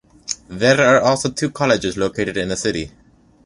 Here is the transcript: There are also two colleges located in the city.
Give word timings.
There 0.49 0.81
are 0.81 0.99
also 0.99 1.29
two 1.29 1.51
colleges 1.51 1.95
located 1.95 2.35
in 2.35 2.49
the 2.49 2.57
city. 2.57 2.91